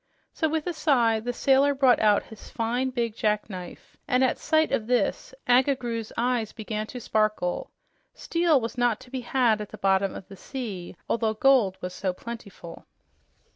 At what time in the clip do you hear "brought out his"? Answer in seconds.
1.75-2.49